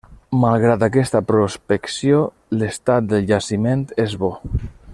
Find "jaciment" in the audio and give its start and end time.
3.33-3.85